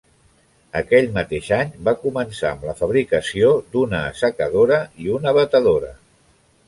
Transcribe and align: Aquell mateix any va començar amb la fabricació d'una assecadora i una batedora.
Aquell 0.79 1.09
mateix 1.17 1.49
any 1.57 1.75
va 1.89 1.93
començar 2.05 2.51
amb 2.53 2.65
la 2.69 2.75
fabricació 2.79 3.51
d'una 3.75 4.01
assecadora 4.09 4.81
i 5.05 5.13
una 5.21 5.35
batedora. 5.41 5.93